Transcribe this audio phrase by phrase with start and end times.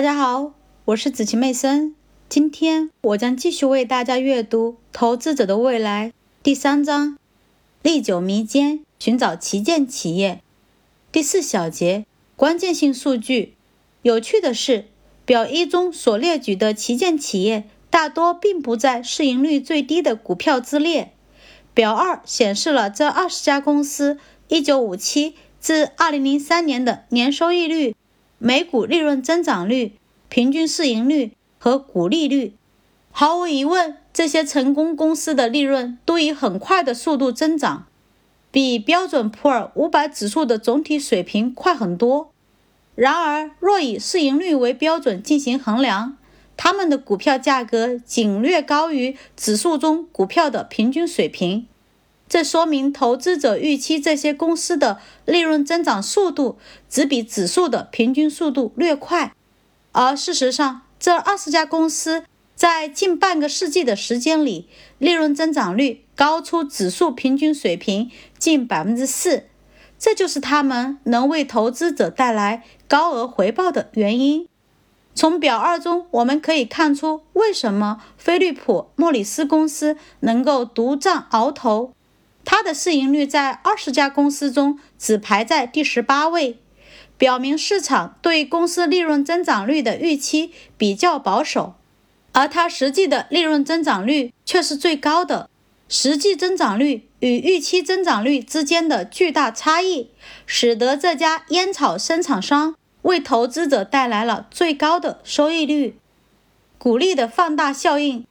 [0.00, 0.54] 大家好，
[0.86, 1.94] 我是子琪妹森。
[2.26, 6.08] 今天我将继续为大家阅读《投资者的未来》
[6.42, 7.18] 第三章：
[7.82, 10.40] 历久弥坚，寻找旗舰企业。
[11.12, 13.52] 第四小节：关键性数据。
[14.00, 14.86] 有趣的是，
[15.26, 21.12] 表一中所列举的旗舰企业大多并不在市盈率最低的股票之列。
[21.74, 27.94] 表二显示了这二十家公司1957至2003年的年收益率。
[28.42, 29.92] 每股利润增长率、
[30.30, 32.54] 平均市盈率和股利率，
[33.10, 37.86] 毫无疑问，这些成功公司的利润都以很快的速度增长，
[38.50, 42.32] 比标准普尔五百指数的总体水平快很多。
[42.94, 46.16] 然而，若以市盈率为标准进行衡量，
[46.56, 51.66] 他们的股票价格仅略高于指数中股票的平均水平。
[52.30, 56.58] 这说明投资者预期这些公司的利润增长速度
[56.88, 59.34] 只比指数的平均速度略快，
[59.90, 62.22] 而事实上，这二十家公司
[62.54, 69.46] 在近半个世纪的时间里，利润增长率高出指数平均水平近百分之四，
[69.98, 74.46] 这就是他们能为投资者带来高额回报的原因。
[75.16, 81.92] 从表二中我们可以看出，为什么飞利浦·莫里斯公司能够独占鳌头。
[82.44, 86.58] 它的市盈率在二十家公司中只排在第十八位，
[87.16, 91.74] 表明市场对公司利润增长率的预期比较保守，
[92.32, 95.48] 而它实际的利润增长率却是最高的。
[95.88, 100.08] 实际增长率与预期增长率之间的巨大差异，
[100.46, 105.96] 使得这家烟草生产商为投资者带来了最高的收益率。
[106.78, 108.24] 股利的放大效应，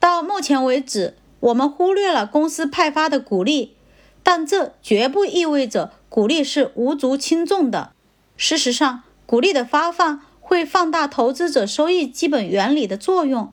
[0.00, 1.14] 到目前为止。
[1.42, 3.74] 我们忽略了公司派发的股利，
[4.22, 7.92] 但这绝不意味着股利是无足轻重的。
[8.36, 13.52] 事实上，股利的发放会放大投资者收益基本原理的作用。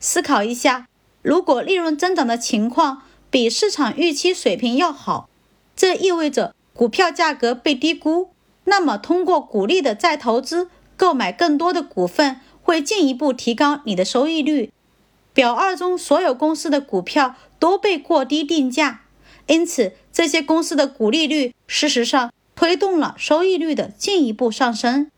[0.00, 0.88] 思考一下，
[1.22, 5.28] 如果利润增长的情况比市场预期水平要好，
[5.76, 8.30] 这意味着股票价格被低估，
[8.64, 14.72] 那么通过股利的再投资购买更多的股份，会进一步提高你的收益率。
[15.40, 19.04] 表二中所有公司的股票都被过低定价，
[19.46, 25.10] 因此这些公司的股利率事实上推动了收益率的进一步上升。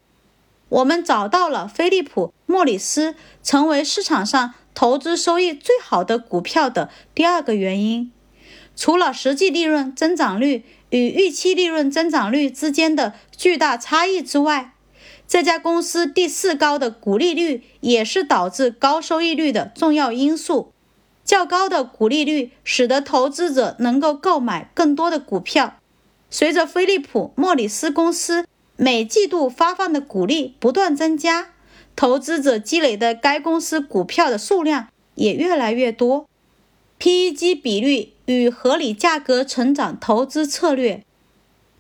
[0.69, 8.13] 我们找到了飞利浦·莫里斯成为市场上投资收益最好的股票的第二个原因，
[8.77, 14.73] 除了实际利润增长率与预期利润增长率之间的巨大差异之外。
[15.27, 20.73] 这家公司第四高的股利率也是导致高收益率的重要因素。
[21.25, 25.79] 较高的股利率使得投资者能够购买更多的股票。
[26.29, 28.45] 随着飞利浦·莫里斯公司
[28.77, 31.53] 每季度发放的股利不断增加，
[31.95, 36.27] 投资者积累的该公司股票的数量也越来越多。
[36.99, 41.05] PEG 比率与合理价格成长投资策略，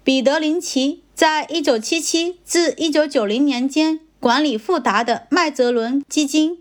[0.05, 1.03] 彼得林奇。
[1.15, 6.59] 在一九七七至一九九零年间，管理富达的麦哲伦基金，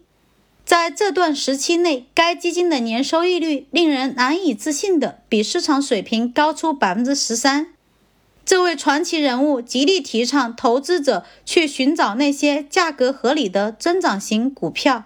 [0.66, 7.74] 在这段时期内，该基金的年收益率令人难以置信的比市场水平高出百分之十三。
[8.46, 15.06] 这位传奇人物极力提倡投资者去寻找那些价格合理的增长型股票。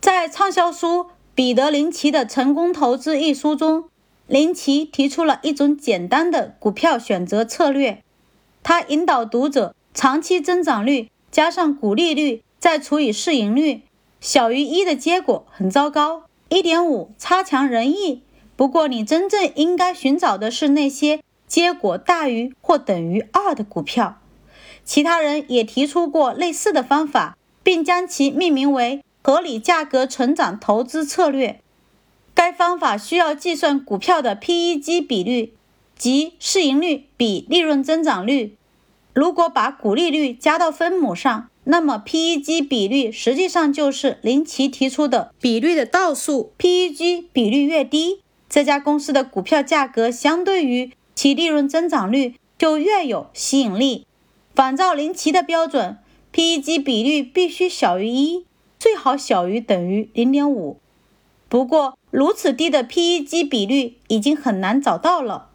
[0.00, 0.86] 在畅销书
[1.34, 3.84] 《彼得林奇的成功投资》一书中，
[4.28, 8.02] 林奇提出了一种简单的股票选择策略。
[8.62, 13.82] 他引导读者，长期增长率加上股利率再除以市盈率
[14.20, 18.22] 小于一的结果很糟糕，一点五差强人意。
[18.54, 24.20] 不过，你真正应该寻找的是那些结果大于或等于二的股票。
[24.84, 31.60] 其他人也提出过类似的方法，并将其命名为合理价格成长投资策略。
[32.38, 35.54] 该方法需要计算股票的 PEG 比率，
[35.96, 38.54] 即市盈率比利润增长率。
[39.12, 46.52] 如果把股利率加到分母上，那么 PEG 比率实际上就是林奇提出的比率的倒数。
[46.56, 54.06] PEG 比率越低，这家公司的股票价格相对于其利润增长率就越有吸引力。
[54.54, 55.98] 仿照林奇的标准
[56.32, 58.44] ，PEG 比率必须小于一，
[58.78, 60.78] 最好小于等于零点五。
[61.48, 65.48] 不过，如此低的 PEG 比率已经很难找到了。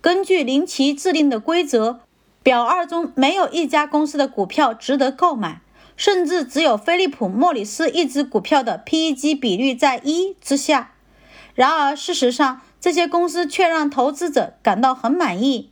[0.00, 2.00] 根据林奇制定的规则。
[2.40, 5.60] 表二中没有一家公司的股票值得购买，
[5.98, 10.92] 甚至只有菲利普·莫里斯一只股票的 PEG 比率在一之下。
[11.54, 15.68] 然而，事实上，这些公司却让投资者感到很满意。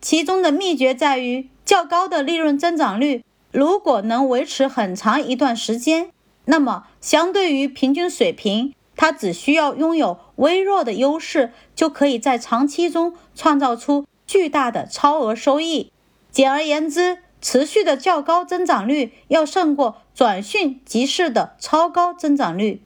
[0.00, 6.10] 其中的秘诀在于较高的利润增长率如果能维持很长一段时间，
[6.44, 15.90] 那么相对于平均水平，它只需要拥有微弱的优势，就可以在长期中创造出巨大的超额收益。
[16.30, 22.82] 简而言之，持续的较高增长率要胜过转瞬即逝的超高增长率。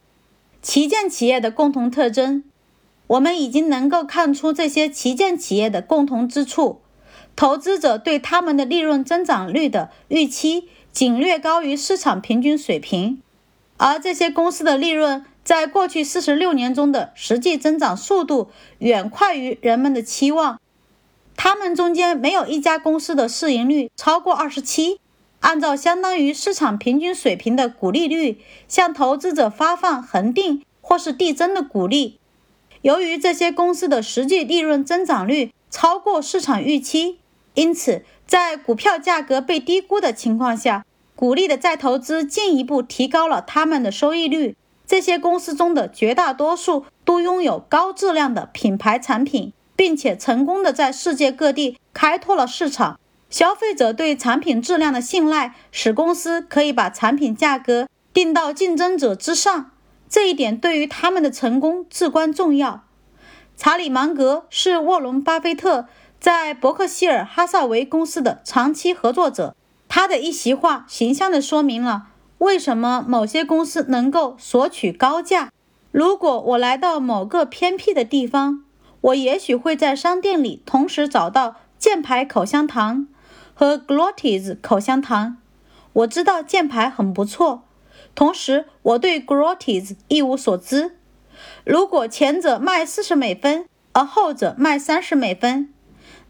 [0.62, 2.42] 旗舰企业的共同特征，
[3.06, 6.80] 我们已经能够看出这些旗舰企业的共同之处。
[7.36, 13.20] 投资者对他们的利润增长率的预期仅略高于市场平均水平，
[13.76, 20.60] 而这些公司的利润在过去四十六年中的实际增长速度远快于人们的期望。
[21.36, 24.98] 他们中间没有一家公司的市盈率超过二十七，
[25.38, 32.18] 按照相当于市场平均水平的股利率向投资者发放恒定或是递增的股利。
[32.82, 37.20] 由于这些公司的实际利润增长率超过市场预期。
[37.54, 40.84] 因此，在股票价格被低估的情况下，
[41.14, 44.56] 股利的再投资进一步提高了他们的收益率。
[44.86, 52.98] 这些公司中的绝大多数都拥有高质量的品牌产品，并且成功的在世界各地开拓了市场。
[53.28, 59.72] 消费者对产品质量的信赖，使公司可以把产品价格定到竞争者之上。
[60.08, 62.84] 这一点对于他们的成功至关重要。
[63.56, 65.86] 查理芒格是沃伦·巴菲特。
[66.18, 69.54] 在伯克希尔哈萨维公司的长期合作者，
[69.86, 72.06] 他的一席话形象地说明了
[72.38, 75.50] 为什么某些公司能够索取高价。
[75.90, 78.64] 如果我来到某个偏僻的地方，
[79.00, 83.08] 我也许会在商店里同时找到箭牌口香糖
[83.54, 85.38] 和 Grottis 口香糖。
[85.94, 87.62] 我知道箭牌很不错，
[88.14, 90.96] 同时我对 Grottis 一无所知。
[91.64, 95.72] 如果前者卖四十美分，而后者卖三十美分。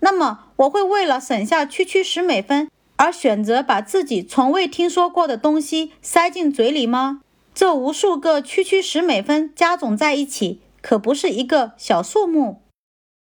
[0.00, 7.20] 那么我会为了省下区区十美分而选择把自己从未听说过的东西塞进嘴里吗？
[7.54, 12.62] 这无数个区区十美分加总在一起，可不是一个小数目。